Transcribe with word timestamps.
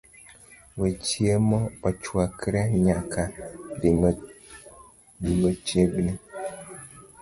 we 0.79 0.89
chiemo 1.05 1.59
ochwakre 1.89 2.61
nyaka 2.85 3.21
ring'o 5.23 5.49
chiegi 5.65 6.09